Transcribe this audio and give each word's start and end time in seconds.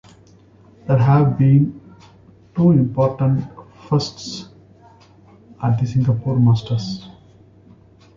There 0.87 0.97
have 0.97 1.37
been 1.37 1.79
two 2.55 2.71
important 2.71 3.43
firsts 3.87 4.49
at 5.61 5.79
the 5.79 5.85
Singapore 5.85 6.39
Masters. 6.39 7.07